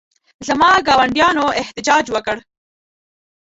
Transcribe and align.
زما 0.47 0.69
ګاونډیانو 0.87 1.45
احتجاج 1.61 2.05
وکړ. 2.11 2.37